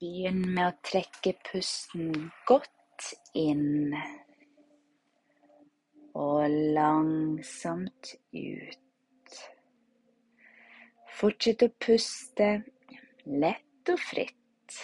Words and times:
Begynn 0.00 0.54
med 0.56 0.64
å 0.64 0.76
trekke 0.80 1.34
pusten 1.44 2.30
godt 2.48 3.08
inn 3.36 3.92
og 6.16 6.54
langsomt 6.78 8.14
ut. 8.32 9.34
Fortsett 11.18 11.66
å 11.66 11.68
puste 11.84 12.48
lett 13.26 13.92
og 13.92 14.00
fritt. 14.00 14.78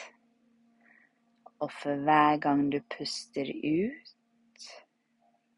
Og 1.64 1.72
for 1.72 2.04
hver 2.04 2.36
gang 2.44 2.66
du 2.76 2.82
puster 2.98 3.48
ut, 3.48 4.68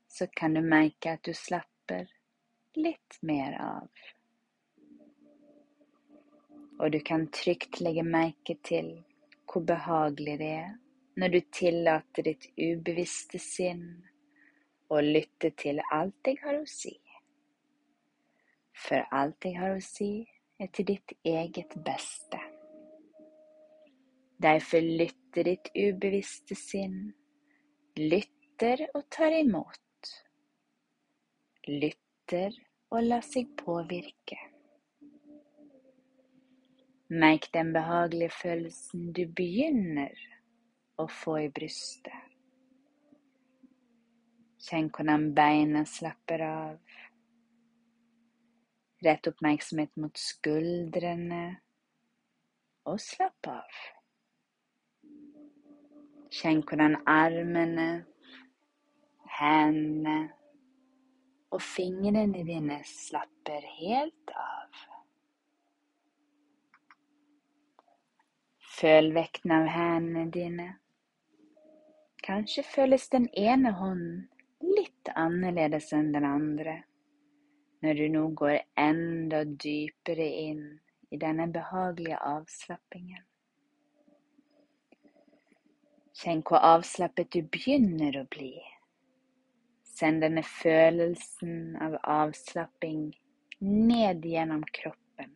så 0.06 0.30
kan 0.38 0.54
du 0.54 0.62
merke 0.62 1.16
at 1.18 1.26
du 1.26 1.34
slapper 1.34 2.06
litt 2.78 3.18
mer 3.26 3.58
av. 3.58 3.90
Og 6.78 6.94
du 6.94 7.02
kan 7.02 7.26
trygt 7.34 7.82
legge 7.82 8.06
merke 8.06 8.54
til 8.62 8.94
hvor 9.48 9.64
behagelig 9.64 10.38
det 10.38 10.52
er 10.60 10.70
når 11.18 11.32
du 11.34 11.40
tillater 11.52 12.26
ditt 12.28 12.46
ubevisste 12.54 13.40
sinn 13.42 13.84
å 14.88 15.00
lytte 15.02 15.50
til 15.58 15.80
alt 15.92 16.30
jeg 16.30 16.38
har 16.44 16.60
å 16.60 16.66
si. 16.68 16.94
For 18.78 19.02
alt 19.14 19.44
jeg 19.44 19.58
har 19.58 19.74
å 19.74 19.82
si, 19.82 20.12
er 20.58 20.70
til 20.74 20.86
ditt 20.92 21.14
eget 21.26 21.74
beste. 21.86 22.38
Derfor 24.38 24.82
lytter 24.82 25.48
ditt 25.50 25.70
ubevisste 25.74 26.54
sinn, 26.58 27.08
lytter 27.98 28.86
og 28.94 29.08
tar 29.10 29.34
imot. 29.34 30.12
Lytter 31.66 32.54
og 32.94 33.02
lar 33.10 33.26
seg 33.26 33.50
påvirke. 33.58 34.38
Merk 37.08 37.48
den 37.54 37.72
behagelige 37.72 38.30
følelsen 38.30 39.12
du 39.16 39.22
begynner 39.32 40.12
å 41.00 41.06
få 41.08 41.38
i 41.40 41.48
brystet. 41.48 42.26
Kjenn 44.68 44.90
hvordan 44.92 45.30
beina 45.32 45.86
slapper 45.88 46.44
av. 46.44 46.98
Rett 49.06 49.30
oppmerksomhet 49.30 49.94
mot 49.96 50.20
skuldrene, 50.20 51.44
og 52.88 53.00
slapp 53.00 53.48
av. 53.52 53.80
Kjenn 56.34 56.60
hvordan 56.66 56.98
armene, 57.08 57.88
hendene 59.38 60.18
og 61.48 61.62
fingrene 61.64 62.44
dine 62.44 62.82
slapper 62.84 63.64
helt 63.78 64.36
av. 64.36 64.97
Føl 68.78 69.08
vekten 69.14 69.50
av 69.50 69.64
hendene 69.74 70.28
dine. 70.30 70.66
Kanskje 72.22 72.62
føles 72.62 73.08
den 73.10 73.26
ene 73.34 73.72
hånden 73.74 74.28
litt 74.62 75.10
annerledes 75.18 75.90
enn 75.96 76.12
den 76.14 76.26
andre 76.28 76.76
når 77.82 77.98
du 77.98 78.04
nå 78.14 78.22
går 78.38 78.58
enda 78.78 79.44
dypere 79.64 80.26
inn 80.44 80.62
i 81.14 81.18
denne 81.18 81.48
behagelige 81.54 82.18
avslappingen. 82.26 83.22
Kjenn 86.18 86.42
hvor 86.46 86.62
avslappet 86.66 87.30
du 87.34 87.42
begynner 87.46 88.18
å 88.18 88.24
bli. 88.30 88.56
Send 89.86 90.22
denne 90.22 90.42
følelsen 90.46 91.78
av 91.82 91.94
avslapping 92.02 93.12
ned 93.62 94.26
gjennom 94.26 94.64
kroppen, 94.74 95.30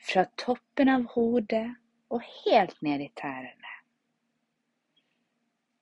fra 0.00 0.24
toppen 0.40 0.92
av 0.92 1.08
hodet 1.16 1.66
og 2.14 2.22
helt 2.44 2.76
ned 2.82 3.02
i 3.02 3.10
tærne. 3.18 3.72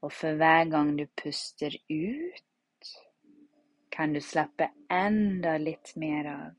Og 0.03 0.13
for 0.13 0.39
hver 0.41 0.65
gang 0.71 0.97
du 0.99 1.05
puster 1.23 1.77
ut, 1.91 2.89
kan 3.93 4.15
du 4.15 4.21
slappe 4.25 4.71
enda 4.91 5.59
litt 5.61 5.93
mer 6.01 6.31
av, 6.33 6.55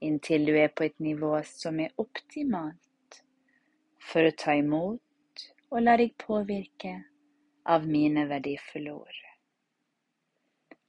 inntil 0.00 0.46
du 0.46 0.54
er 0.54 0.70
på 0.70 0.86
et 0.86 0.96
nivå 1.02 1.34
som 1.48 1.80
er 1.82 1.92
optimalt 1.98 3.20
for 3.98 4.28
å 4.28 4.36
ta 4.38 4.54
imot 4.54 5.44
og 5.74 5.82
la 5.82 5.96
deg 5.98 6.14
påvirke 6.20 6.94
av 7.66 7.86
mine 7.90 8.28
verdifulle 8.30 8.94
ord. 8.94 9.20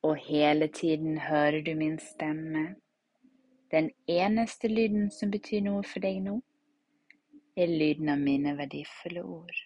Og 0.06 0.20
hele 0.28 0.68
tiden 0.70 1.18
hører 1.26 1.64
du 1.66 1.74
min 1.76 1.98
stemme, 2.00 2.76
den 3.74 3.90
eneste 4.08 4.70
lyden 4.70 5.10
som 5.12 5.32
betyr 5.34 5.66
noe 5.66 5.82
for 5.82 6.06
deg 6.06 6.22
nå 6.22 6.44
er 7.56 7.72
lyden 7.72 8.12
av 8.12 8.20
mine 8.20 8.56
verdifulle 8.58 9.24
ord. 9.24 9.62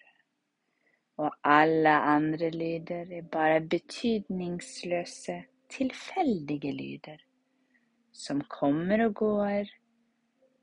Og 1.20 1.34
alle 1.44 1.96
andre 2.14 2.50
lyder 2.50 3.10
er 3.12 3.26
bare 3.32 3.60
betydningsløse, 3.60 5.42
tilfeldige 5.70 6.72
lyder 6.72 7.20
som 8.12 8.40
kommer 8.48 9.04
og 9.06 9.14
går, 9.14 9.68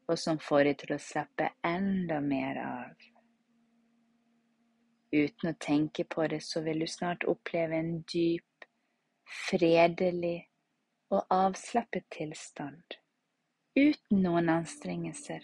og 0.07 0.19
som 0.19 0.39
får 0.39 0.69
deg 0.69 0.79
til 0.81 0.95
å 0.95 1.01
slappe 1.01 1.49
enda 1.65 2.19
mer 2.23 2.59
av. 2.63 3.07
Uten 5.11 5.51
å 5.51 5.57
tenke 5.63 6.03
på 6.03 6.27
det, 6.31 6.41
så 6.43 6.61
vil 6.65 6.83
du 6.83 6.87
snart 6.91 7.25
oppleve 7.27 7.79
en 7.79 8.01
dyp, 8.11 8.67
fredelig 9.47 10.47
og 11.11 11.23
avslappet 11.31 12.07
tilstand, 12.11 12.97
uten 13.75 14.23
noen 14.23 14.51
anstrengelser. 14.51 15.43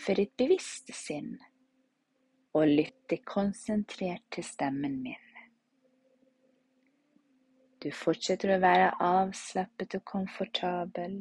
for 0.00 0.18
ditt 0.18 0.36
bevisste 0.38 0.94
sinn 0.96 1.36
og 2.56 2.68
lytte 2.68 3.20
konsentrert 3.24 4.24
til 4.32 4.44
stemmen 4.46 5.00
min. 5.04 5.22
Du 7.82 7.90
fortsetter 7.92 8.54
å 8.54 8.60
være 8.62 8.92
avslappet 9.04 9.98
og 9.98 10.04
komfortabel 10.08 11.18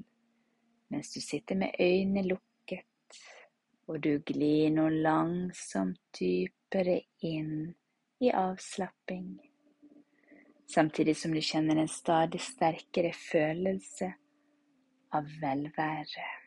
mens 0.94 1.12
du 1.14 1.20
sitter 1.20 1.58
med 1.60 1.76
øynene 1.82 2.24
lukket, 2.30 3.18
og 3.90 4.00
du 4.02 4.20
glir 4.26 4.70
nå 4.74 4.86
langsomt 4.90 6.00
dypere 6.18 7.02
inn 7.26 7.74
i 8.24 8.32
avslapping, 8.32 9.34
samtidig 10.72 11.18
som 11.20 11.36
du 11.36 11.42
kjenner 11.44 11.82
en 11.82 11.92
stadig 11.92 12.42
sterkere 12.42 13.12
følelse 13.18 14.14
av 15.18 15.30
velvære. 15.42 16.45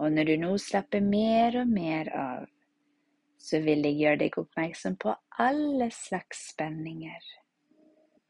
Og 0.00 0.12
når 0.12 0.24
du 0.24 0.36
nå 0.40 0.54
slapper 0.56 1.02
mer 1.04 1.58
og 1.60 1.68
mer 1.68 2.08
av, 2.16 2.44
så 3.40 3.60
vil 3.64 3.84
jeg 3.84 3.98
gjøre 3.98 4.20
deg 4.22 4.38
oppmerksom 4.40 4.96
på 5.00 5.12
alle 5.44 5.90
slags 5.92 6.46
spenninger, 6.54 7.26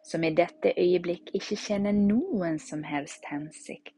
som 0.06 0.24
i 0.26 0.32
dette 0.34 0.72
øyeblikk 0.74 1.30
ikke 1.38 1.58
kjenner 1.58 1.94
noen 1.94 2.58
som 2.62 2.82
helst 2.86 3.26
hensikt. 3.30 3.94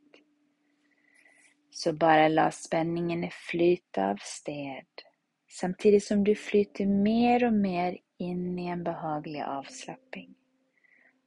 Så 1.72 1.94
bare 1.96 2.28
la 2.28 2.50
spenningene 2.52 3.30
flyte 3.32 4.04
av 4.12 4.20
sted, 4.24 5.04
samtidig 5.48 6.02
som 6.04 6.24
du 6.24 6.34
flyter 6.36 6.88
mer 6.88 7.46
og 7.48 7.56
mer 7.56 7.96
inn 8.20 8.58
i 8.60 8.68
en 8.72 8.84
behagelig 8.84 9.40
avslapping. 9.46 10.28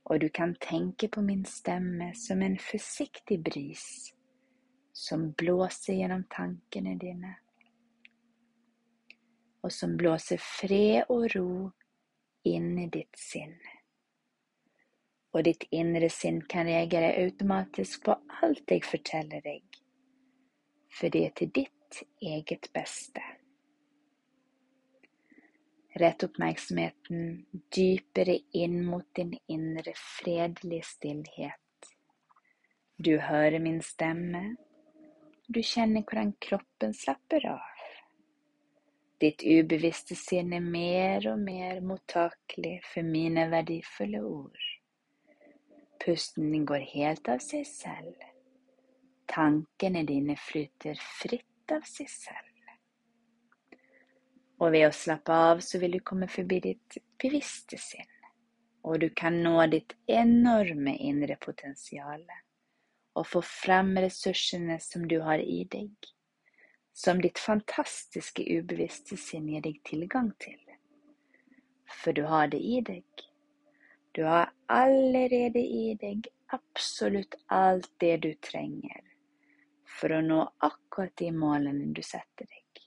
Og 0.06 0.22
du 0.22 0.30
kan 0.30 0.54
tenke 0.62 1.10
på 1.10 1.26
min 1.26 1.42
stemme 1.50 2.12
som 2.14 2.46
en 2.46 2.60
forsiktig 2.62 3.40
bris 3.42 4.15
som 4.96 5.32
blåser 5.32 5.94
gjennom 5.94 6.24
tankene 6.32 6.96
dine, 6.96 7.34
og 9.60 9.74
som 9.74 9.98
blåser 10.00 10.40
fred 10.40 11.12
og 11.12 11.28
ro 11.36 11.50
inn 12.48 12.78
i 12.80 12.88
ditt 12.94 13.20
sinn. 13.20 13.58
Og 15.36 15.44
ditt 15.44 15.66
indre 15.76 16.08
sinn 16.14 16.40
kan 16.48 16.70
reagere 16.70 17.12
automatisk 17.26 18.06
på 18.06 18.16
alt 18.40 18.72
jeg 18.72 18.86
forteller 18.88 19.44
deg, 19.44 19.82
for 20.96 21.12
det 21.12 21.26
er 21.28 21.34
til 21.42 21.52
ditt 21.60 22.04
eget 22.24 22.72
beste. 22.72 23.24
Rett 26.00 26.24
oppmerksomheten 26.24 27.46
dypere 27.76 28.38
inn 28.56 28.82
mot 28.88 29.08
din 29.16 29.36
indre 29.52 29.92
fredelige 30.00 30.88
stillhet. 30.88 31.92
Du 32.96 33.18
hører 33.20 33.60
min 33.60 33.82
stemme, 33.84 34.56
du 35.48 35.62
kjenner 35.64 36.02
hvordan 36.02 36.34
kroppen 36.42 36.94
slapper 36.94 37.46
av. 37.54 37.84
Ditt 39.22 39.44
ubevisste 39.48 40.16
sinn 40.18 40.54
er 40.54 40.64
mer 40.64 41.28
og 41.32 41.40
mer 41.40 41.80
mottakelig 41.86 42.80
for 42.84 43.08
mine 43.08 43.46
verdifulle 43.52 44.22
ord. 44.26 44.66
Pusten 46.04 46.52
din 46.52 46.66
går 46.68 46.84
helt 46.92 47.30
av 47.32 47.40
seg 47.44 47.64
selv. 47.70 48.18
Tankene 49.32 50.04
dine 50.06 50.36
flyter 50.38 51.00
fritt 51.22 51.74
av 51.74 51.86
seg 51.90 52.10
selv. 52.12 52.52
Og 54.60 54.72
ved 54.72 54.88
å 54.88 54.96
slappe 54.96 55.36
av 55.52 55.64
så 55.66 55.80
vil 55.82 55.98
du 55.98 56.04
komme 56.06 56.28
forbi 56.32 56.62
ditt 56.64 56.98
bevisste 57.20 57.80
sinn, 57.82 58.12
og 58.88 59.02
du 59.04 59.10
kan 59.12 59.42
nå 59.44 59.58
ditt 59.72 59.98
enorme 60.08 60.94
indre 61.10 61.36
potensial 61.42 62.24
og 63.16 63.28
få 63.28 63.42
frem 63.48 63.96
ressursene 64.04 64.78
som 64.84 65.08
du 65.08 65.20
har 65.24 65.40
i 65.40 65.64
deg, 65.72 65.92
som 66.96 67.22
ditt 67.24 67.40
fantastiske 67.40 68.44
ubevisste 68.44 69.18
sinn 69.20 69.48
gir 69.52 69.64
deg 69.64 69.82
tilgang 69.88 70.32
til. 70.44 70.60
For 72.04 72.16
du 72.16 72.26
har 72.30 72.52
det 72.52 72.60
i 72.60 72.82
deg. 72.86 73.06
Du 74.16 74.24
har 74.24 74.52
allerede 74.72 75.60
i 75.60 75.96
deg 76.00 76.28
absolutt 76.56 77.36
alt 77.52 77.90
det 78.00 78.16
du 78.24 78.32
trenger 78.44 79.02
for 79.96 80.12
å 80.12 80.22
nå 80.24 80.42
akkurat 80.68 81.16
de 81.20 81.32
målene 81.32 81.92
du 81.96 82.02
setter 82.04 82.48
deg. 82.48 82.82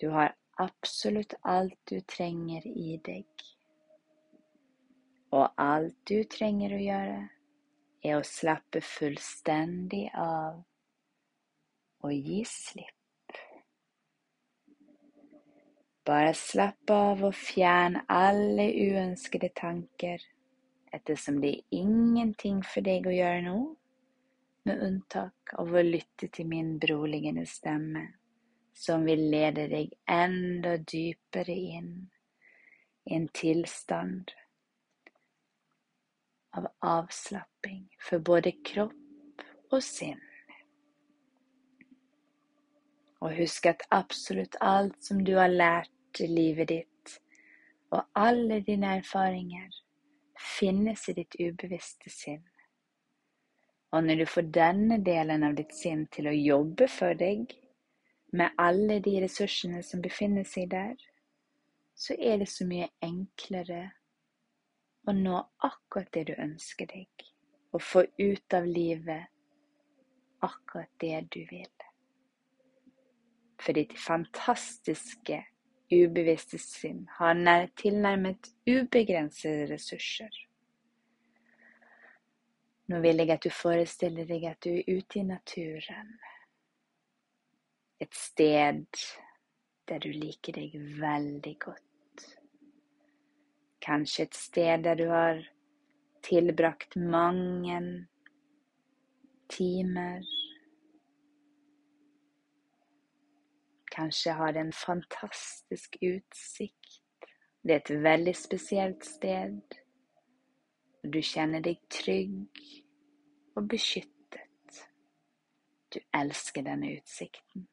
Du 0.00 0.08
har 0.14 0.34
absolutt 0.62 1.34
alt 1.42 1.78
du 1.90 2.00
trenger 2.00 2.66
i 2.66 2.96
deg. 3.04 3.26
Og 5.34 5.46
alt 5.62 5.96
du 6.10 6.22
trenger 6.30 6.74
å 6.74 6.80
gjøre, 6.82 7.20
er 8.02 8.16
å 8.16 8.24
slappe 8.24 8.80
fullstendig 8.84 10.06
av 10.16 10.60
og 12.00 12.12
gi 12.14 12.40
slipp. 12.48 12.96
Bare 16.08 16.32
slapp 16.34 16.90
av 16.94 17.20
og 17.28 17.34
fjern 17.36 18.00
alle 18.08 18.70
uønskede 18.72 19.50
tanker, 19.54 20.22
ettersom 20.96 21.42
det 21.42 21.52
er 21.52 21.76
ingenting 21.82 22.62
for 22.66 22.82
deg 22.86 23.06
å 23.06 23.14
gjøre 23.14 23.44
nå, 23.44 23.58
med 24.64 24.82
unntak 24.84 25.54
av 25.60 25.70
å 25.72 25.84
lytte 25.84 26.30
til 26.32 26.48
min 26.48 26.72
beroligende 26.80 27.44
stemme, 27.48 28.06
som 28.72 29.04
vil 29.04 29.26
lede 29.32 29.68
deg 29.70 29.92
enda 30.08 30.78
dypere 30.80 31.56
inn 31.76 31.94
i 33.04 33.16
en 33.16 33.28
tilstand 33.36 34.32
av 36.56 36.66
avslapping 36.80 37.49
for 38.08 38.18
både 38.18 38.52
kropp 38.64 39.44
og 39.70 39.82
sinn. 39.84 40.20
Og 43.20 43.36
husk 43.36 43.66
at 43.68 43.84
absolutt 43.92 44.56
alt 44.64 44.96
som 45.04 45.20
du 45.24 45.34
har 45.36 45.52
lært 45.52 46.22
i 46.24 46.28
livet 46.30 46.70
ditt, 46.72 47.16
og 47.90 48.06
alle 48.16 48.60
dine 48.64 48.96
erfaringer, 49.00 49.68
finnes 50.40 51.04
i 51.08 51.16
ditt 51.18 51.36
ubevisste 51.36 52.10
sinn. 52.10 52.42
Og 53.92 54.04
når 54.06 54.22
du 54.22 54.26
får 54.30 54.48
denne 54.54 55.00
delen 55.04 55.44
av 55.44 55.56
ditt 55.58 55.74
sinn 55.74 56.06
til 56.14 56.30
å 56.30 56.36
jobbe 56.36 56.88
for 56.88 57.18
deg, 57.18 57.50
med 58.32 58.54
alle 58.62 59.00
de 59.02 59.16
ressursene 59.24 59.82
som 59.82 60.02
befinner 60.02 60.46
seg 60.46 60.70
der, 60.70 60.94
så 61.98 62.14
er 62.14 62.38
det 62.40 62.48
så 62.48 62.64
mye 62.64 62.86
enklere 63.04 63.90
å 65.08 65.12
nå 65.16 65.40
akkurat 65.66 66.08
det 66.14 66.28
du 66.30 66.34
ønsker 66.38 66.88
deg, 66.88 67.08
og 67.72 67.82
få 67.82 68.04
ut 68.18 68.54
av 68.54 68.66
livet 68.66 69.28
akkurat 70.40 70.90
det 71.00 71.20
du 71.30 71.40
vil. 71.50 71.70
For 73.60 73.76
ditt 73.76 73.92
fantastiske 73.98 75.42
ubevisste 75.92 76.58
sinn 76.62 77.04
har 77.18 77.68
tilnærmet 77.76 78.52
ubegrensede 78.66 79.66
ressurser. 79.72 80.30
Nå 82.90 82.98
vil 83.04 83.22
jeg 83.22 83.30
at 83.30 83.44
du 83.44 83.52
forestiller 83.54 84.26
deg 84.26 84.48
at 84.50 84.64
du 84.64 84.72
er 84.72 84.88
ute 84.88 85.20
i 85.20 85.26
naturen. 85.26 86.14
Et 88.00 88.14
sted 88.16 88.86
der 89.90 90.02
du 90.02 90.08
liker 90.10 90.56
deg 90.56 90.74
veldig 90.98 91.54
godt. 91.62 92.24
Kanskje 93.82 94.26
et 94.26 94.38
sted 94.38 94.84
der 94.86 94.98
du 94.98 95.06
har 95.10 95.44
tilbrakt 96.26 96.96
mange 96.96 97.80
timer 99.50 100.22
Kanskje 103.90 104.32
har 104.32 104.54
en 104.54 104.72
fantastisk 104.72 105.96
utsikt. 106.00 107.26
Det 107.62 107.74
er 107.74 107.80
et 107.80 108.02
veldig 108.02 108.34
spesielt 108.38 109.04
sted. 109.04 109.58
Du 111.02 111.18
kjenner 111.20 111.60
deg 111.64 111.82
trygg 111.90 112.60
og 113.58 113.66
beskyttet. 113.68 114.80
Du 115.90 115.98
elsker 116.16 116.64
denne 116.64 116.94
utsikten. 117.00 117.66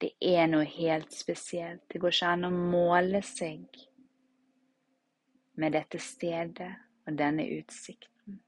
Det 0.00 0.14
er 0.18 0.48
noe 0.50 0.64
helt 0.66 1.12
spesielt. 1.14 1.84
Det 1.92 2.00
går 2.00 2.16
ikke 2.16 2.32
an 2.32 2.48
å 2.48 2.54
måle 2.56 3.20
seg 3.26 3.68
med 5.60 5.76
dette 5.76 6.00
stedet 6.00 6.72
og 7.06 7.18
denne 7.18 7.44
utsikten. 7.58 8.40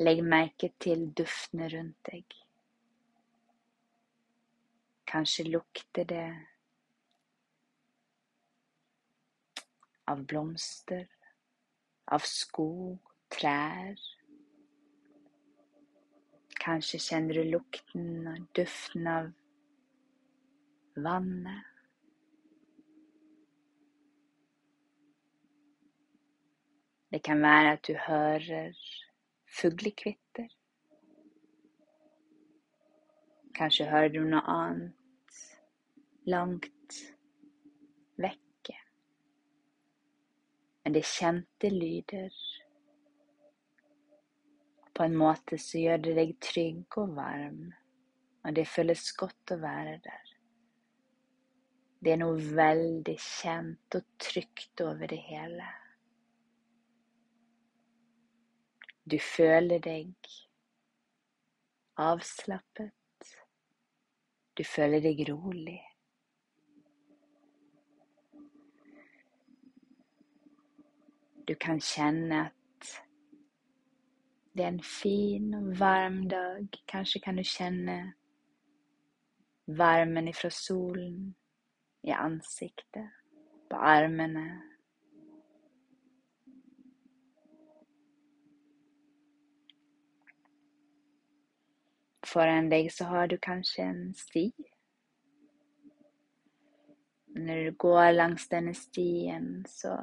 Legg 0.00 0.22
merke 0.24 0.70
til 0.80 1.08
duftene 1.18 1.68
rundt 1.72 2.10
deg. 2.10 2.36
Kanskje 5.08 5.48
lukter 5.48 6.04
det 6.08 6.26
av 10.08 10.22
blomster, 10.28 11.06
av 12.12 12.24
skog, 12.28 13.12
trær. 13.32 13.96
Kanskje 16.58 17.00
kjenner 17.00 17.40
du 17.40 17.50
lukten 17.56 18.28
og 18.28 18.46
duften 18.56 19.08
av 19.08 19.32
vannet. 20.96 21.77
Det 27.10 27.22
kan 27.24 27.42
være 27.42 27.72
at 27.72 27.86
du 27.88 27.94
hører 28.06 28.72
fuglekvitter. 29.60 30.48
Kanskje 33.56 33.88
hører 33.90 34.12
du 34.12 34.20
noe 34.28 34.44
annet 34.52 35.40
langt 36.28 36.98
vekke. 38.20 38.76
Men 40.84 40.94
det 40.94 41.02
er 41.02 41.10
kjente 41.14 41.72
lyder. 41.72 42.38
På 44.94 45.08
en 45.08 45.16
måte 45.16 45.58
så 45.62 45.80
gjør 45.80 46.04
det 46.04 46.16
deg 46.18 46.36
trygg 46.44 47.00
og 47.00 47.16
varm, 47.16 47.68
og 48.44 48.54
det 48.54 48.68
føles 48.68 49.08
godt 49.16 49.56
å 49.56 49.60
være 49.62 49.98
der. 50.04 50.32
Det 51.98 52.12
er 52.12 52.20
noe 52.20 52.38
veldig 52.38 53.16
kjent 53.22 53.96
og 53.98 54.10
trygt 54.22 54.82
over 54.84 55.08
det 55.10 55.22
hele. 55.24 55.66
Du 59.10 59.16
føler 59.18 59.78
deg 59.78 60.12
avslappet. 61.96 62.92
Du 64.58 64.64
føler 64.64 65.00
deg 65.00 65.22
rolig. 65.30 65.80
Du 71.48 71.54
kan 71.54 71.80
kjenne 71.80 72.42
at 72.50 72.92
det 74.52 74.64
er 74.64 74.68
en 74.74 74.82
fin 74.84 75.54
og 75.54 75.72
varm 75.80 76.28
dag. 76.28 76.68
Kanskje 76.88 77.20
kan 77.24 77.36
du 77.40 77.42
kjenne 77.42 77.98
varmen 79.66 80.28
ifra 80.28 80.50
solen 80.50 81.36
i 82.04 82.10
ansiktet, 82.10 83.08
på 83.70 83.76
armene. 83.76 84.67
Foran 92.28 92.68
deg 92.68 92.90
så 92.92 93.06
har 93.08 93.28
du 93.30 93.38
kanskje 93.40 93.84
en 93.88 94.00
sti. 94.14 94.50
Når 97.38 97.64
du 97.64 97.76
går 97.84 98.10
langs 98.12 98.48
denne 98.52 98.74
stien, 98.76 99.64
så 99.68 99.94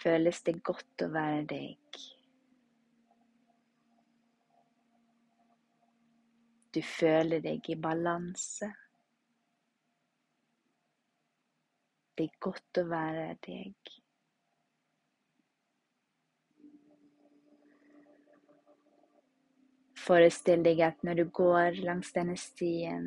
føles 0.00 0.40
det 0.46 0.60
godt 0.64 1.04
å 1.04 1.10
være 1.12 1.44
deg. 1.50 2.00
Du 6.70 6.80
føler 6.86 7.42
deg 7.42 7.66
i 7.72 7.76
balanse. 7.82 8.70
Det 12.16 12.28
er 12.28 12.38
godt 12.46 12.80
å 12.80 12.86
være 12.88 13.34
deg. 13.44 13.99
Forestill 20.10 20.64
deg 20.66 20.80
at 20.82 21.04
når 21.06 21.20
du 21.20 21.28
går 21.30 21.76
langs 21.86 22.08
denne 22.10 22.34
stien, 22.34 23.04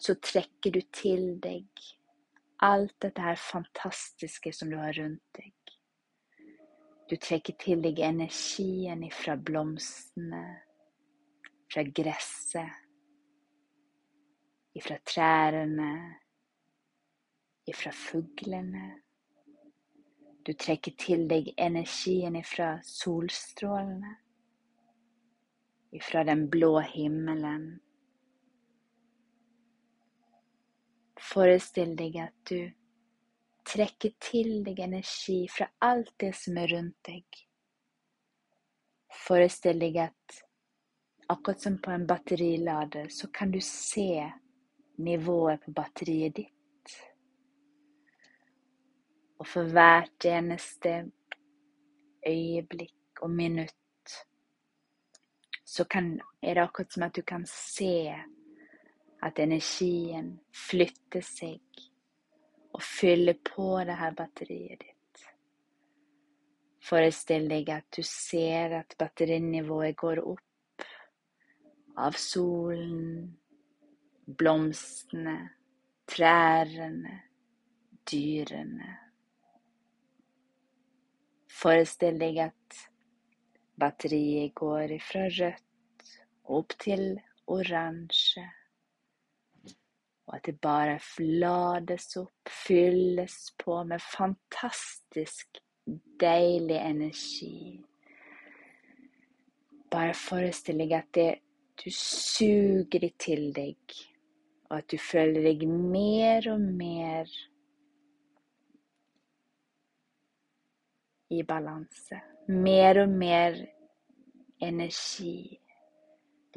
så 0.00 0.14
trekker 0.16 0.72
du 0.72 0.80
til 0.96 1.34
deg 1.44 1.66
alt 2.64 2.94
dette 3.04 3.20
her 3.20 3.36
fantastiske 3.36 4.52
som 4.56 4.70
du 4.72 4.78
har 4.80 4.96
rundt 4.96 5.20
deg. 5.36 5.52
Du 7.08 7.16
trekker 7.20 7.56
til 7.60 7.84
deg 7.84 8.00
energien 8.04 9.04
ifra 9.04 9.36
blomstene, 9.36 10.42
fra 11.68 11.84
gresset, 11.84 12.80
ifra 14.76 14.96
trærne, 15.04 15.92
ifra 17.68 17.92
fuglene. 17.92 18.86
Du 20.48 20.54
trekker 20.56 20.94
til 20.96 21.26
deg 21.28 21.50
energien 21.60 22.38
ifra 22.38 22.78
solstrålene, 22.88 24.14
ifra 25.92 26.22
den 26.24 26.46
blå 26.48 26.78
himmelen. 26.94 27.66
Forestill 31.20 31.92
deg 32.00 32.16
at 32.24 32.48
du 32.48 32.64
trekker 33.68 34.16
til 34.24 34.62
deg 34.64 34.80
energi 34.88 35.42
fra 35.52 35.68
alt 35.84 36.14
det 36.24 36.32
som 36.40 36.56
er 36.64 36.72
rundt 36.72 36.96
deg. 37.12 37.44
Forestill 39.28 39.84
deg 39.84 40.00
at 40.08 40.42
akkurat 41.28 41.60
som 41.60 41.76
på 41.84 41.92
en 41.92 42.08
batterilader, 42.08 43.12
så 43.12 43.28
kan 43.28 43.52
du 43.52 43.60
se 43.60 44.30
nivået 44.96 45.60
på 45.66 45.76
batteriet 45.76 46.40
ditt. 46.40 46.57
Og 49.38 49.46
for 49.46 49.70
hvert 49.70 50.24
eneste 50.26 51.10
øyeblikk 52.26 53.22
og 53.22 53.30
minutt 53.30 53.74
så 55.68 55.84
kan, 55.84 56.20
er 56.42 56.54
det 56.54 56.62
akkurat 56.62 56.92
som 56.92 57.02
at 57.02 57.16
du 57.16 57.22
kan 57.22 57.46
se 57.46 58.14
at 59.22 59.38
energien 59.38 60.38
flytter 60.54 61.22
seg 61.22 61.82
og 62.74 62.82
fyller 62.82 63.36
på 63.44 63.74
det 63.86 63.96
her 63.98 64.14
batteriet 64.16 64.80
ditt. 64.82 65.24
Forestill 66.88 67.48
deg 67.50 67.68
at 67.74 67.88
du 67.96 68.02
ser 68.06 68.78
at 68.80 68.94
batterinivået 68.98 69.96
går 69.98 70.22
opp 70.24 70.86
av 71.98 72.14
solen, 72.16 73.26
blomstene, 74.38 75.36
trærne, 76.08 77.18
dyrene. 78.08 78.94
Forestill 81.58 82.20
deg 82.20 82.36
at 82.44 82.76
batteriet 83.78 84.54
går 84.58 84.94
fra 85.02 85.24
rødt 85.26 86.12
opp 86.58 86.76
til 86.78 87.02
oransje, 87.50 88.44
og 90.28 90.36
at 90.36 90.44
det 90.46 90.54
bare 90.62 90.98
flades 91.02 92.12
opp, 92.20 92.52
fylles 92.52 93.36
på 93.58 93.80
med 93.90 94.04
fantastisk 94.04 95.58
deilig 96.20 96.78
energi. 96.78 97.58
Bare 99.90 100.14
forestill 100.14 100.84
deg 100.84 100.94
at 101.00 101.12
det, 101.16 101.30
du 101.78 101.90
suger 101.94 103.02
det 103.02 103.14
til 103.18 103.48
deg, 103.56 103.98
og 104.68 104.80
at 104.82 104.90
du 104.92 104.98
føler 105.00 105.46
deg 105.48 105.64
mer 105.66 106.50
og 106.52 106.60
mer 106.60 107.30
i 111.30 111.42
balanse. 111.42 112.20
Mer 112.48 113.02
og 113.02 113.12
mer 113.12 113.56
energi. 114.60 115.58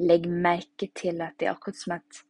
Legg 0.00 0.28
merke 0.28 0.88
til 0.96 1.20
at 1.22 1.36
det 1.38 1.48
er 1.48 1.54
akkurat 1.54 1.78
som 1.78 1.96
at 1.98 2.22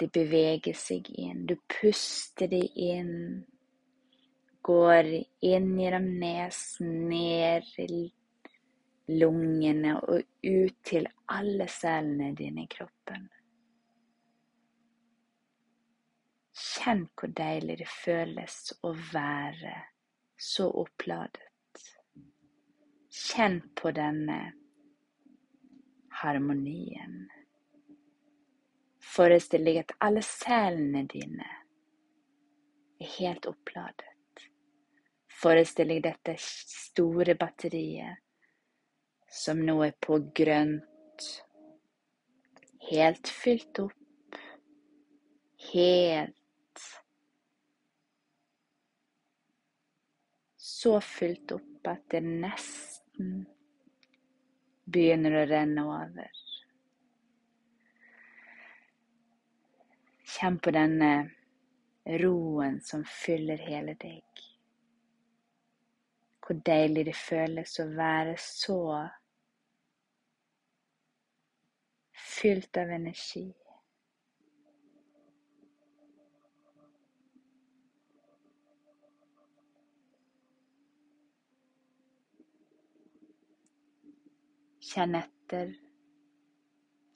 det 0.00 0.10
beveger 0.12 0.76
seg 0.76 1.08
inn. 1.16 1.46
Du 1.48 1.56
puster 1.70 2.50
det 2.52 2.64
inn. 2.74 3.44
Går 4.66 5.12
inn 5.46 5.70
gjennom 5.78 6.08
nesen, 6.20 7.06
ned 7.08 7.68
i 7.78 8.02
lungene 9.06 9.94
og 10.02 10.24
ut 10.42 10.78
til 10.84 11.06
alle 11.30 11.68
cellene 11.70 12.32
dine 12.34 12.64
i 12.64 12.70
kroppen. 12.70 13.28
Kjenn 16.56 17.02
hvor 17.12 17.32
deilig 17.36 17.78
det 17.82 17.88
føles 17.90 18.56
å 18.86 18.92
være 19.12 19.74
så 20.40 20.68
oppladet. 20.82 21.82
Kjenn 23.12 23.58
på 23.76 23.92
denne 23.96 24.38
harmonien. 26.22 27.26
Forestill 29.16 29.68
deg 29.68 29.82
at 29.82 29.92
alle 30.04 30.22
cellene 30.24 31.04
dine 31.12 31.48
er 33.00 33.12
helt 33.18 33.48
oppladet. 33.48 34.44
Forestill 35.36 35.92
deg 35.92 36.02
dette 36.06 36.38
store 36.40 37.36
batteriet 37.36 38.22
som 39.28 39.60
nå 39.60 39.76
er 39.84 39.92
på 40.00 40.18
grønt, 40.36 41.28
helt 42.88 43.28
fylt 43.28 43.84
opp, 43.84 44.40
helt 45.74 46.45
så 50.66 51.00
fylt 51.00 51.52
opp 51.52 51.88
at 51.88 52.02
det 52.10 52.20
nesten 52.26 53.46
begynner 54.86 55.40
å 55.40 55.44
renne 55.50 55.84
over. 55.88 56.42
Kjenn 60.36 60.58
på 60.62 60.74
denne 60.74 61.10
roen 62.22 62.80
som 62.84 63.04
fyller 63.08 63.62
hele 63.66 63.96
deg. 63.98 64.42
Hvor 66.46 66.60
deilig 66.66 67.06
det 67.08 67.16
føles 67.18 67.78
å 67.82 67.86
være 67.96 68.36
så 68.38 68.80
fylt 72.36 72.78
av 72.78 72.92
energi. 72.94 73.48
Kjenn 84.96 85.12
etter. 85.18 85.74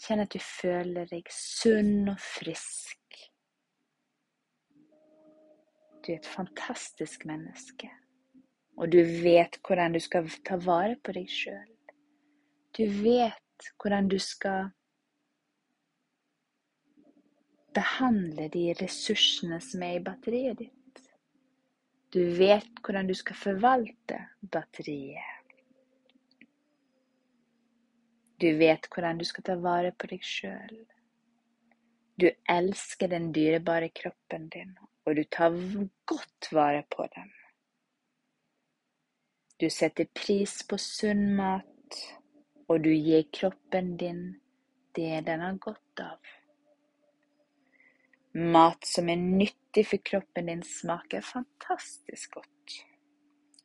Kjenn 0.05 0.21
at 0.21 0.35
du 0.35 0.43
føler 0.45 1.07
deg 1.09 1.31
sunn 1.33 2.11
og 2.13 2.19
frisk. 2.21 3.17
Du 6.05 6.11
er 6.13 6.19
et 6.19 6.29
fantastisk 6.29 7.25
menneske, 7.29 7.89
og 8.77 8.93
du 8.93 8.99
vet 9.25 9.57
hvordan 9.65 9.97
du 9.97 10.01
skal 10.05 10.29
ta 10.45 10.61
vare 10.61 10.99
på 11.01 11.17
deg 11.17 11.33
sjøl. 11.33 11.73
Du 12.77 12.85
vet 13.01 13.73
hvordan 13.81 14.13
du 14.13 14.19
skal 14.21 14.69
behandle 17.73 18.53
de 18.53 18.69
ressursene 18.77 19.57
som 19.65 19.89
er 19.89 19.97
i 19.97 20.05
batteriet 20.05 20.61
ditt. 20.67 21.05
Du 22.13 22.21
vet 22.37 22.85
hvordan 22.85 23.09
du 23.09 23.17
skal 23.17 23.41
forvalte 23.49 24.25
batteriet. 24.53 25.30
Du 28.41 28.49
vet 28.57 28.87
hvordan 28.89 29.19
du 29.21 29.27
skal 29.29 29.45
ta 29.45 29.57
vare 29.61 29.91
på 29.93 30.09
deg 30.09 30.25
sjøl. 30.25 30.79
Du 32.21 32.29
elsker 32.49 33.11
den 33.13 33.31
dyrebare 33.37 33.91
kroppen 33.93 34.49
din, 34.53 34.73
og 35.05 35.17
du 35.17 35.23
tar 35.25 35.57
godt 36.09 36.49
vare 36.53 36.83
på 36.89 37.05
den. 37.17 37.31
Du 39.61 39.69
setter 39.69 40.09
pris 40.17 40.63
på 40.65 40.79
sunn 40.81 41.35
mat, 41.37 42.01
og 42.69 42.81
du 42.85 42.93
gir 42.95 43.27
kroppen 43.33 43.97
din 44.01 44.23
det 44.97 45.21
den 45.27 45.45
har 45.45 45.59
godt 45.61 46.01
av. 46.01 46.31
Mat 48.33 48.87
som 48.87 49.09
er 49.11 49.21
nyttig 49.21 49.85
for 49.91 50.03
kroppen 50.07 50.49
din, 50.49 50.63
smaker 50.65 51.25
fantastisk 51.27 52.39
godt. 52.39 52.77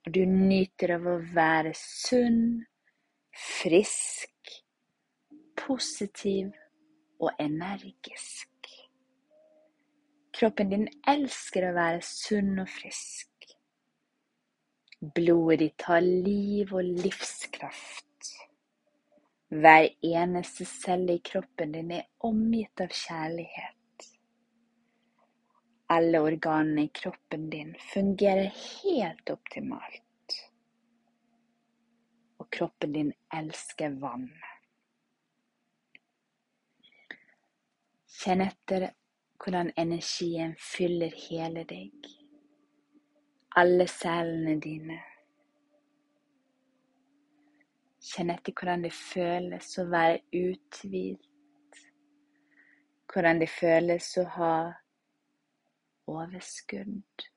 Og 0.05 0.13
du 0.13 0.21
nyter 0.29 0.97
av 0.97 1.07
å 1.09 1.17
være 1.33 1.73
sunn, 1.77 2.65
frisk 3.35 4.35
positiv 5.57 6.51
og 7.19 7.31
energisk. 7.39 8.49
Kroppen 10.35 10.71
din 10.73 10.87
elsker 11.07 11.69
å 11.69 11.75
være 11.77 12.01
sunn 12.05 12.59
og 12.63 12.69
frisk. 12.71 13.29
Blodet 15.15 15.59
ditt 15.61 15.85
har 15.87 16.01
liv 16.03 16.73
og 16.75 16.83
livskraft. 17.05 18.31
Hver 19.55 19.89
eneste 20.03 20.65
celle 20.67 21.19
i 21.19 21.23
kroppen 21.23 21.75
din 21.77 21.93
er 21.99 22.07
omgitt 22.27 22.81
av 22.83 22.91
kjærlighet. 22.91 24.09
Alle 25.95 26.19
organene 26.25 26.87
i 26.87 26.93
kroppen 27.01 27.49
din 27.53 27.75
fungerer 27.93 28.49
helt 28.49 29.29
optimalt. 29.29 30.01
og 32.45 32.51
kroppen 32.51 32.93
din 32.93 33.13
elsker 33.33 33.95
vann. 34.01 34.29
Kjenn 38.25 38.41
etter 38.41 38.87
hvordan 39.37 39.67
energien 39.77 40.55
fyller 40.57 41.11
hele 41.27 41.61
deg, 41.69 42.07
alle 43.61 43.85
cellene 43.85 44.55
dine. 44.63 44.95
Kjenn 48.01 48.31
etter 48.33 48.55
hvordan 48.57 48.81
det 48.87 48.91
føles 48.97 49.69
å 49.77 49.85
være 49.91 50.23
uthvilt, 50.39 51.77
hvordan 53.13 53.43
det 53.43 53.49
føles 53.59 54.07
å 54.17 54.25
ha 54.39 54.55
overskudd. 56.15 57.27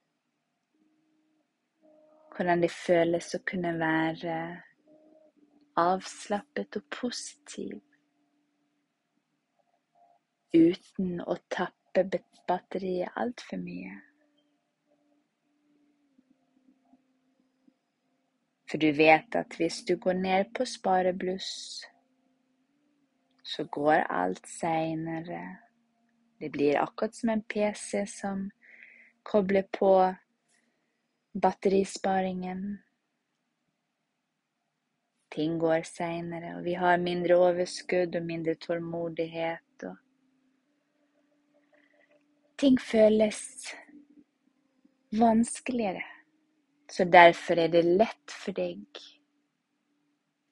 Hvordan 2.33 2.65
det 2.65 2.73
føles 2.73 3.29
å 3.37 3.43
kunne 3.53 3.75
være 3.77 4.41
avslappet 5.85 6.81
og 6.81 6.89
positiv 6.97 7.77
uten 10.55 11.21
å 11.21 11.37
tappe 11.49 12.05
batteriet 12.49 13.17
altfor 13.17 13.61
mye. 13.61 13.95
For 18.69 18.81
du 18.81 18.91
vet 18.93 19.37
at 19.37 19.57
hvis 19.57 19.81
du 19.89 19.97
går 19.97 20.19
ned 20.21 20.51
på 20.57 20.67
sparebluss, 20.69 21.53
så 23.45 23.65
går 23.65 24.05
alt 24.13 24.45
seinere. 24.49 25.59
Det 26.39 26.51
blir 26.53 26.77
akkurat 26.77 27.15
som 27.17 27.33
en 27.33 27.43
PC 27.43 28.05
som 28.07 28.51
kobler 29.23 29.65
på 29.73 29.93
batterisparingen. 31.33 32.79
Ting 35.33 35.57
går 35.61 35.83
seinere, 35.89 36.57
og 36.59 36.65
vi 36.65 36.77
har 36.77 37.01
mindre 37.01 37.37
overskudd 37.41 38.17
og 38.17 38.29
mindre 38.29 38.55
tålmodighet. 38.61 39.89
Og 39.89 39.97
ting 42.59 42.79
føles 42.81 43.41
vanskeligere. 45.15 46.05
Så 46.91 47.05
derfor 47.05 47.59
er 47.61 47.69
det 47.69 47.85
lett 47.85 48.33
for 48.33 48.57
deg, 48.57 49.01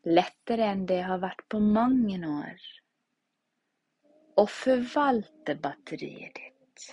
lettere 0.07 0.69
enn 0.71 0.85
det 0.89 1.01
har 1.09 1.23
vært 1.23 1.47
på 1.49 1.61
mange 1.63 2.19
år, 2.29 2.67
å 4.37 4.45
forvalte 4.53 5.57
batteriet 5.65 6.37
ditt. 6.37 6.85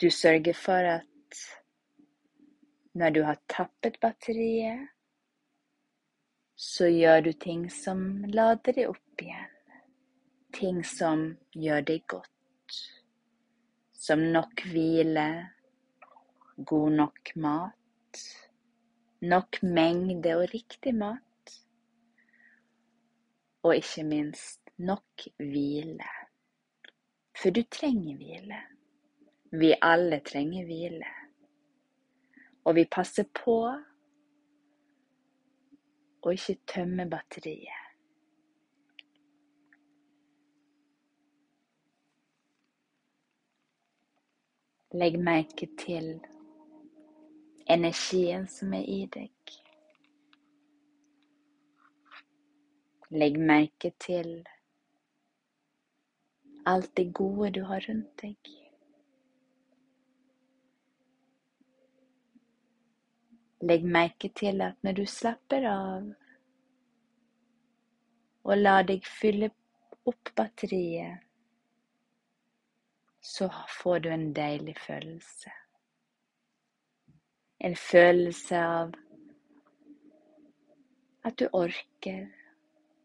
Du 0.00 0.08
sørger 0.10 0.56
for 0.56 0.88
at 0.96 1.42
når 2.98 3.10
du 3.10 3.22
har 3.28 3.38
tappet 3.52 4.00
batteriet, 4.00 4.88
så 6.56 6.88
gjør 6.88 7.20
du 7.28 7.32
ting 7.32 7.68
som 7.70 8.24
lader 8.32 8.76
det 8.76 8.88
opp 8.88 9.22
igjen. 9.22 9.48
Ting 10.52 10.82
som 10.84 11.24
gjør 11.56 11.84
deg 11.88 12.04
godt. 12.08 12.28
Som 14.02 14.18
nok 14.34 14.64
hvile, 14.66 15.28
god 16.66 16.90
nok 16.90 17.36
mat, 17.38 18.22
nok 19.22 19.60
mengde 19.62 20.32
og 20.40 20.48
riktig 20.50 20.94
mat. 20.94 21.52
Og 23.62 23.76
ikke 23.76 24.02
minst 24.04 24.72
nok 24.82 25.26
hvile. 25.38 26.08
For 27.38 27.54
du 27.54 27.62
trenger 27.70 28.16
hvile. 28.18 28.58
Vi 29.52 29.70
alle 29.82 30.18
trenger 30.26 30.66
hvile. 30.66 31.12
Og 32.64 32.74
vi 32.74 32.88
passer 32.90 33.30
på 33.30 33.56
å 36.22 36.34
ikke 36.34 36.58
tømme 36.74 37.06
batteriet. 37.10 37.81
Legg 44.92 45.14
merke 45.16 45.66
til 45.80 46.18
energien 47.66 48.42
som 48.52 48.74
er 48.76 48.84
i 48.84 48.98
deg. 49.14 49.54
Legg 53.08 53.38
merke 53.40 53.92
til 54.04 54.34
alt 56.68 56.92
det 57.00 57.06
gode 57.16 57.50
du 57.56 57.62
har 57.70 57.80
rundt 57.88 58.12
deg. 58.20 58.52
Legg 63.64 63.88
merke 63.96 64.28
til 64.36 64.60
at 64.60 64.76
når 64.84 65.00
du 65.00 65.04
slapper 65.08 65.72
av 65.72 66.12
og 68.42 68.56
lar 68.58 68.84
deg 68.84 69.04
fylle 69.06 69.54
opp 70.04 70.36
batteriet, 70.36 71.22
så 73.22 73.48
får 73.82 73.98
du 74.04 74.08
en 74.10 74.28
deilig 74.34 74.76
følelse. 74.82 75.52
En 77.62 77.76
følelse 77.78 78.58
av 78.58 78.94
at 81.22 81.38
du 81.38 81.46
orker, 81.54 82.26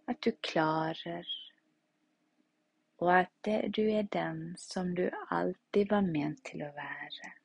at 0.09 0.21
du 0.25 0.31
klarer, 0.41 1.25
og 2.97 3.11
at 3.19 3.51
du 3.77 3.83
er 3.85 4.09
den 4.13 4.55
som 4.57 4.95
du 4.97 5.05
alltid 5.29 5.93
var 5.93 6.01
ment 6.01 6.41
til 6.49 6.65
å 6.65 6.73
være. 6.73 7.37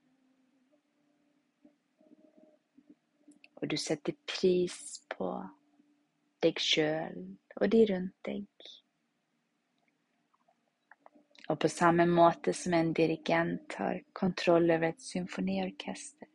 og 3.63 3.69
du 3.71 3.77
setter 3.79 4.15
pris 4.27 4.77
på 5.15 5.29
deg 6.43 6.59
sjøl 6.59 7.19
og 7.61 7.69
de 7.71 7.83
rundt 7.93 8.17
deg. 8.27 8.47
Og 11.53 11.59
på 11.61 11.69
samme 11.69 12.07
måte 12.09 12.55
som 12.57 12.73
en 12.73 12.95
dirigent 12.97 13.75
har 13.77 13.99
kontroll 14.17 14.71
over 14.71 14.89
et 14.89 15.03
symfoniorkester, 15.05 16.29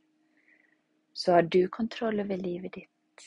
så 1.14 1.34
har 1.34 1.48
du 1.50 1.64
kontroll 1.74 2.22
over 2.22 2.38
livet 2.38 2.76
ditt. 2.76 3.24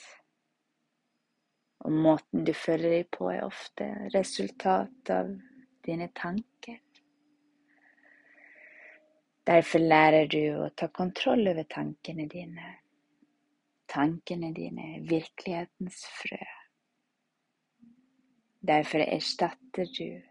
Og 1.82 1.92
måten 1.92 2.44
du 2.46 2.52
føler 2.54 2.94
deg 2.94 3.08
på, 3.10 3.26
er 3.32 3.42
ofte 3.42 3.88
resultat 4.14 5.10
av 5.10 5.32
dine 5.82 6.12
tanker. 6.14 6.78
Derfor 9.50 9.82
lærer 9.82 10.30
du 10.30 10.42
å 10.62 10.70
ta 10.76 10.92
kontroll 10.94 11.48
over 11.50 11.66
tankene 11.66 12.28
dine 12.30 12.76
Tankene 13.90 14.52
dine 14.54 14.84
er 14.94 15.06
virkelighetens 15.10 16.04
frø. 16.14 16.44
Derfor 18.62 19.02
erstatter 19.02 19.88
du 19.96 20.29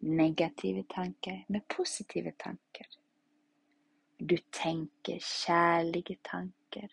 negative 0.00 0.82
tanker 0.82 1.44
med 1.48 1.68
positive 1.68 2.32
tanker. 2.38 2.86
Du 4.18 4.36
tenker 4.52 5.18
kjærlige 5.20 6.18
tanker, 6.24 6.88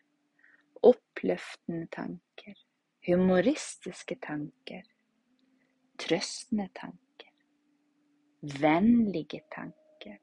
oppløftende 0.84 1.88
tanker, 1.92 2.54
humoristiske 3.08 4.16
tanker, 4.24 4.84
trøstende 6.00 6.70
tanker, 6.76 7.32
vennlige 8.62 9.42
tanker. 9.52 10.18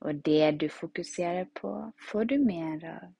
Og 0.00 0.24
det 0.24 0.60
du 0.60 0.68
fokuserer 0.68 1.44
på, 1.44 1.92
får 2.10 2.24
du 2.24 2.36
mer 2.38 2.84
av. 2.84 3.14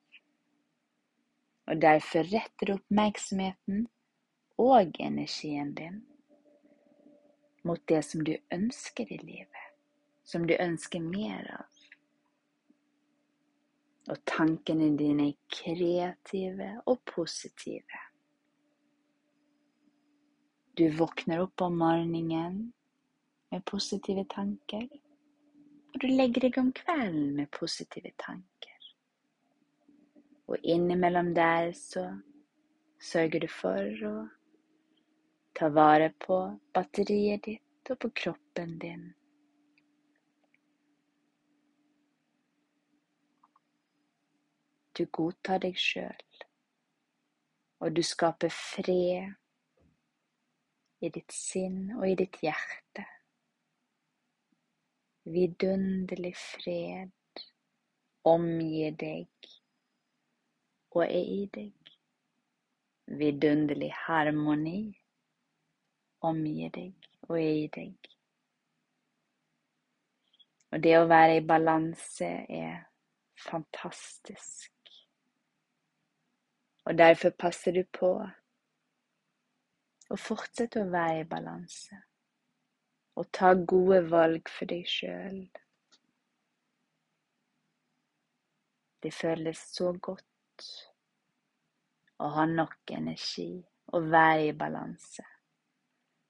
Og 1.67 1.81
derfor 1.83 2.29
retter 2.31 2.67
du 2.67 2.77
oppmerksomheten 2.77 3.89
og 4.57 5.01
energien 5.01 5.75
din 5.75 6.05
mot 7.67 7.83
det 7.91 8.03
som 8.07 8.25
du 8.25 8.37
ønsker 8.55 9.13
i 9.13 9.19
livet, 9.23 9.67
som 10.25 10.47
du 10.47 10.55
ønsker 10.55 11.03
mer 11.03 11.49
av. 11.59 11.83
Og 14.07 14.21
tankene 14.29 14.93
dine 14.99 15.33
er 15.33 15.39
kreative 15.51 16.69
og 16.87 17.01
positive. 17.11 18.03
Du 20.79 20.87
våkner 20.95 21.43
opp 21.43 21.65
om 21.65 21.79
morgenen 21.81 22.61
med 23.51 23.65
positive 23.67 24.27
tanker. 24.31 24.87
Og 25.95 26.01
du 26.03 26.07
legger 26.13 26.47
deg 26.47 26.59
om 26.61 26.71
kvelden 26.77 27.33
med 27.39 27.51
positive 27.57 28.13
tanker. 28.21 28.91
Og 30.47 30.63
innimellom 30.63 31.33
der 31.35 31.73
så 31.75 32.05
sørger 33.03 33.43
du 33.43 33.49
for 33.51 34.05
å 34.07 34.15
ta 35.57 35.69
vare 35.73 36.11
på 36.27 36.39
batteriet 36.77 37.43
ditt 37.49 37.91
og 37.93 38.01
på 38.03 38.11
kroppen 38.23 38.77
din. 38.83 39.07
Du 44.97 45.05
godtar 45.13 45.61
deg 45.65 45.77
sjøl, 45.81 46.25
og 47.81 47.93
du 47.97 48.03
skaper 48.05 48.53
fred 48.53 49.35
i 51.05 51.13
ditt 51.13 51.33
sinn 51.33 51.93
og 51.99 52.09
i 52.09 52.17
ditt 52.23 52.41
hjerte 52.45 53.05
vidunderlig 55.27 56.35
fred 56.39 57.11
omgir 58.27 58.95
deg, 58.99 59.49
og 60.95 61.03
er 61.05 61.33
i 61.33 61.43
deg. 61.55 61.73
Vidunderlig 63.07 63.93
harmoni 64.07 64.81
omgir 66.29 66.73
deg 66.75 67.09
og 67.29 67.39
er 67.39 67.53
i 67.65 67.69
deg. 67.75 68.11
Og 70.75 70.83
det 70.83 70.97
å 70.99 71.07
være 71.09 71.39
i 71.39 71.45
balanse 71.47 72.29
er 72.53 72.81
fantastisk. 73.47 74.73
Og 76.87 76.99
derfor 76.99 77.33
passer 77.39 77.75
du 77.75 77.83
på 77.99 78.11
å 80.07 80.19
fortsette 80.21 80.83
å 80.83 80.91
være 80.91 81.23
i 81.23 81.29
balanse. 81.31 81.99
Og 83.17 83.31
ta 83.33 83.55
gode 83.57 84.03
valg 84.11 84.51
for 84.53 84.69
deg 84.71 84.85
sjøl. 84.91 85.41
Det 89.03 89.13
føles 89.15 89.63
så 89.73 89.93
godt 90.03 90.69
å 92.23 92.29
ha 92.37 92.47
nok 92.51 92.93
energi 92.97 93.51
og 93.95 94.11
være 94.13 94.51
i 94.51 94.55
balanse. 94.57 95.25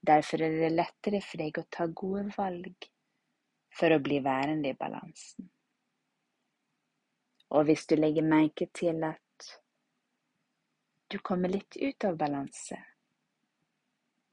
Derfor 0.07 0.43
er 0.43 0.55
det 0.61 0.75
lettere 0.75 1.21
for 1.25 1.43
deg 1.43 1.59
å 1.59 1.67
ta 1.73 1.87
gode 1.91 2.29
valg 2.37 2.89
for 3.77 3.93
å 3.93 4.03
bli 4.03 4.21
værende 4.23 4.71
i 4.71 4.79
balansen. 4.79 5.49
Og 7.55 7.67
hvis 7.67 7.87
du 7.91 7.97
legger 7.99 8.27
merke 8.27 8.69
til 8.75 9.03
at 9.07 9.49
du 11.11 11.19
kommer 11.23 11.51
litt 11.51 11.79
ut 11.79 12.05
av 12.05 12.19
balanse, 12.19 12.79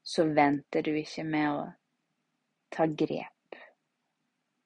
så 0.03 0.25
venter 0.35 0.85
du 0.85 0.91
ikke 0.99 1.25
med 1.25 1.49
å 1.49 1.65
ta 2.73 2.87
grep, 2.89 3.57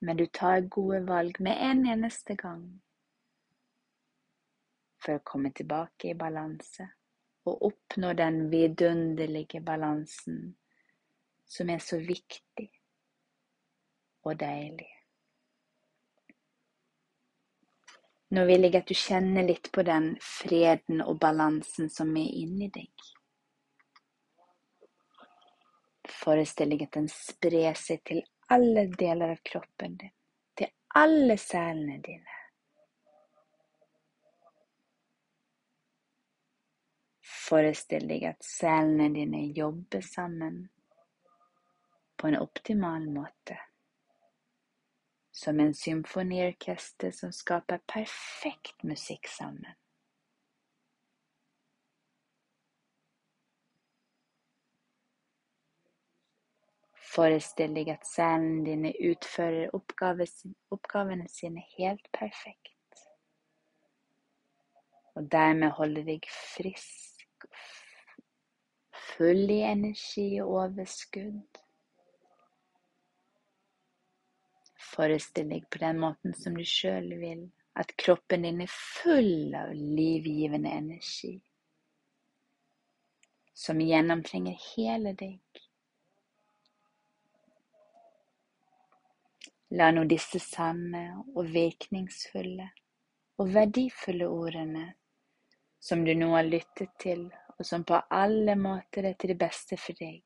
men 0.02 0.20
du 0.20 0.26
tar 0.28 0.68
gode 0.72 1.04
valg 1.08 1.40
med 1.44 1.60
en 1.70 1.84
eneste 1.94 2.36
gang 2.40 2.64
for 5.04 5.20
å 5.20 5.26
komme 5.28 5.52
tilbake 5.56 6.12
i 6.12 6.20
balanse 6.20 6.88
og 7.48 7.68
oppnå 7.70 8.14
den 8.18 8.48
vidunderlige 8.52 9.62
balansen 9.64 10.56
som 11.48 11.70
er 11.70 11.80
så 11.80 12.00
viktig 12.04 12.70
og 14.28 14.38
deilig. 14.40 14.90
Nå 18.36 18.44
vil 18.50 18.68
jeg 18.68 18.76
at 18.76 18.90
du 18.90 18.96
kjenner 18.98 19.46
litt 19.48 19.70
på 19.72 19.86
den 19.88 20.10
freden 20.20 21.00
og 21.00 21.16
balansen 21.22 21.88
som 21.92 22.12
er 22.20 22.28
inni 22.42 22.68
deg. 22.76 23.06
Forestill 26.08 26.74
deg 26.74 26.84
at 26.90 26.98
den 26.98 27.08
sprer 27.12 27.78
seg 27.80 28.04
til 28.08 28.20
alle 28.52 28.88
deler 29.00 29.32
av 29.38 29.40
kroppen 29.48 29.96
din, 30.02 30.12
til 30.60 30.72
alle 31.00 31.38
selene 31.40 32.02
dine. 32.04 32.36
Forestill 37.48 38.10
deg 38.12 38.28
at 38.28 38.44
selene 38.44 39.08
dine 39.16 39.46
jobber 39.56 40.04
sammen 40.04 40.66
på 42.18 42.28
en 42.28 42.40
optimal 42.42 43.10
måte 43.10 43.58
som 45.38 45.60
en 45.60 45.74
symfoniorkester 45.74 47.12
som 47.12 47.32
skaper 47.32 47.78
perfekt 47.78 48.84
musikk 48.84 49.28
sammen. 49.30 49.76
Forestill 57.18 57.78
deg 57.78 57.92
at 57.94 58.10
cellene 58.10 58.66
dine 58.66 58.94
utfører 59.12 59.70
oppgavene 59.78 61.30
sine 61.30 61.62
helt 61.76 62.10
perfekt, 62.18 63.06
og 65.14 65.30
dermed 65.34 65.74
holder 65.78 66.10
deg 66.10 66.26
frisk, 66.34 67.48
full 69.14 69.46
i 69.54 69.62
energi 69.70 70.30
og 70.42 70.58
overskudd. 70.64 71.67
Forestill 74.98 75.52
deg 75.54 75.68
på 75.70 75.82
den 75.84 76.00
måten 76.02 76.34
som 76.34 76.56
du 76.58 76.66
sjøl 76.66 77.12
vil, 77.22 77.44
at 77.78 77.94
kroppen 78.02 78.48
din 78.48 78.64
er 78.66 78.72
full 78.74 79.54
av 79.56 79.76
livgivende 79.78 80.72
energi 80.74 81.36
som 83.58 83.80
gjennomtrenger 83.82 84.58
hele 84.76 85.14
deg. 85.18 85.62
La 89.78 89.90
nå 89.92 90.04
disse 90.10 90.40
sanne 90.40 91.04
og 91.34 91.50
virkningsfulle 91.56 92.68
og 93.42 93.50
verdifulle 93.56 94.30
ordene 94.30 94.86
som 95.82 96.06
du 96.06 96.14
nå 96.18 96.30
har 96.36 96.46
lyttet 96.46 96.94
til, 97.02 97.28
og 97.58 97.66
som 97.66 97.84
på 97.86 97.98
alle 98.14 98.54
måter 98.60 99.10
er 99.10 99.18
til 99.18 99.34
det 99.34 99.40
beste 99.42 99.78
for 99.82 99.98
deg, 99.98 100.22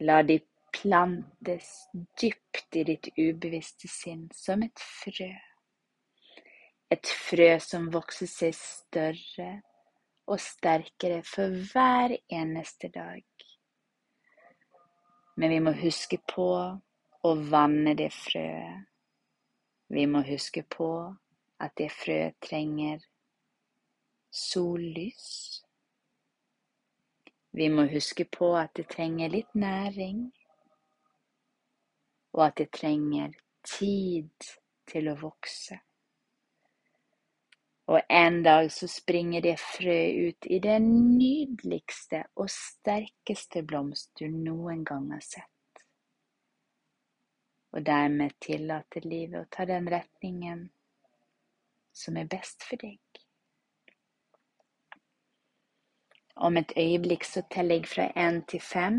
la 0.00 0.22
de 0.24 0.40
plantes 0.76 1.68
dypt 2.20 2.76
i 2.76 2.84
ditt 2.84 3.08
ubevisste 3.16 3.88
sinn 3.88 4.26
som 4.34 4.62
et 4.66 4.82
frø. 4.82 5.32
Et 6.92 7.12
frø 7.26 7.48
som 7.62 7.88
vokser 7.94 8.30
seg 8.30 8.54
større 8.58 9.50
og 10.26 10.42
sterkere 10.42 11.22
for 11.26 11.54
hver 11.72 12.16
eneste 12.28 12.90
dag. 12.94 13.24
Men 15.36 15.52
vi 15.52 15.60
må 15.60 15.74
huske 15.76 16.18
på 16.34 16.48
å 17.26 17.34
vanne 17.50 17.96
det 17.98 18.12
frøet. 18.14 18.86
Vi 19.92 20.06
må 20.10 20.22
huske 20.26 20.64
på 20.66 20.88
at 21.62 21.76
det 21.78 21.90
frøet 21.94 22.38
trenger 22.42 23.04
sollys. 24.34 25.28
Vi 27.56 27.68
må 27.72 27.86
huske 27.88 28.26
på 28.28 28.50
at 28.58 28.74
det 28.76 28.88
trenger 28.92 29.30
litt 29.32 29.54
næring 29.54 30.26
og 32.36 32.46
at 32.46 32.60
det 32.60 32.70
trenger 32.76 33.34
tid 33.66 34.48
til 34.86 35.08
å 35.10 35.16
vokse. 35.18 35.80
Og 37.86 38.00
en 38.10 38.40
dag 38.42 38.68
så 38.72 38.88
springer 38.90 39.44
det 39.44 39.56
frø 39.62 39.98
ut 40.28 40.46
i 40.50 40.58
den 40.58 40.88
nydeligste 41.18 42.24
og 42.34 42.50
sterkeste 42.50 43.62
blomst 43.62 44.10
du 44.18 44.26
noen 44.26 44.82
gang 44.84 45.12
har 45.14 45.22
sett. 45.22 45.84
Og 47.72 47.84
dermed 47.86 48.34
tillater 48.42 49.06
livet 49.06 49.44
å 49.44 49.50
ta 49.50 49.68
den 49.68 49.86
retningen 49.90 50.66
som 51.94 52.16
er 52.16 52.26
best 52.28 52.66
for 52.66 52.80
deg. 52.82 52.98
Om 56.36 56.58
et 56.60 56.74
øyeblikk 56.76 57.24
så 57.24 57.44
teller 57.50 57.78
jeg 57.78 57.88
fra 57.88 58.10
én 58.18 58.42
til 58.50 58.60
fem. 58.60 58.98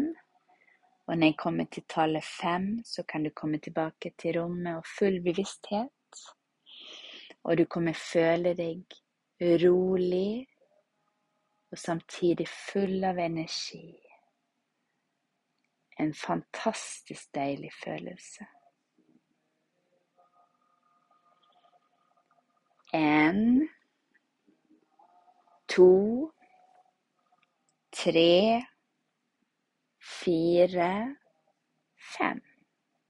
Og 1.08 1.17
når 1.17 1.28
jeg 1.28 1.38
kommer 1.38 1.65
til 1.72 1.84
tallet 1.89 2.24
fem, 2.24 2.84
så 2.86 3.04
kan 3.04 3.24
du 3.24 3.30
komme 3.30 3.60
tilbake 3.60 4.12
til 4.20 4.39
rommet 4.41 4.76
og 4.76 4.84
full 4.98 5.22
bevissthet. 5.24 6.24
Og 7.43 7.58
du 7.58 7.65
kommer 7.65 7.93
føle 7.93 8.52
deg 8.58 8.84
rolig 9.63 10.48
og 11.72 11.78
samtidig 11.80 12.48
full 12.48 13.04
av 13.08 13.20
energi. 13.24 13.96
En 16.00 16.13
fantastisk 16.13 17.32
deilig 17.36 17.72
følelse. 17.84 18.46
En, 22.93 23.70
to, 25.67 25.91
tre 27.96 28.63
fire, 30.08 31.17
fem. 32.15 32.41